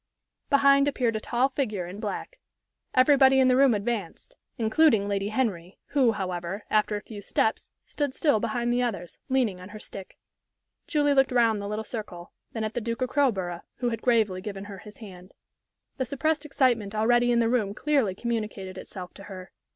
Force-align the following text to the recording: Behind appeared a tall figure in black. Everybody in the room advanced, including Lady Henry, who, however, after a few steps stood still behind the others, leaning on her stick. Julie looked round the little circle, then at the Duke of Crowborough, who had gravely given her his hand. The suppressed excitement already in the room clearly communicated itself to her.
Behind 0.49 0.87
appeared 0.87 1.15
a 1.15 1.19
tall 1.19 1.49
figure 1.49 1.85
in 1.85 1.99
black. 1.99 2.39
Everybody 2.95 3.39
in 3.39 3.47
the 3.49 3.55
room 3.55 3.75
advanced, 3.75 4.35
including 4.57 5.07
Lady 5.07 5.29
Henry, 5.29 5.77
who, 5.89 6.13
however, 6.13 6.63
after 6.71 6.95
a 6.95 7.03
few 7.03 7.21
steps 7.21 7.69
stood 7.85 8.15
still 8.15 8.39
behind 8.39 8.73
the 8.73 8.81
others, 8.81 9.19
leaning 9.29 9.61
on 9.61 9.69
her 9.69 9.79
stick. 9.79 10.17
Julie 10.87 11.13
looked 11.13 11.31
round 11.31 11.61
the 11.61 11.67
little 11.67 11.83
circle, 11.83 12.33
then 12.53 12.63
at 12.63 12.73
the 12.73 12.81
Duke 12.81 13.03
of 13.03 13.09
Crowborough, 13.11 13.61
who 13.75 13.89
had 13.89 14.01
gravely 14.01 14.41
given 14.41 14.65
her 14.65 14.79
his 14.79 14.97
hand. 14.97 15.35
The 15.97 16.05
suppressed 16.05 16.45
excitement 16.45 16.95
already 16.95 17.31
in 17.31 17.37
the 17.37 17.47
room 17.47 17.75
clearly 17.75 18.15
communicated 18.15 18.79
itself 18.79 19.13
to 19.13 19.23
her. 19.25 19.51